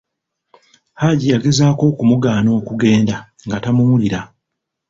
[1.01, 3.15] Haji yagezaako okumugaana okugenda
[3.45, 4.19] nga tamuwulira!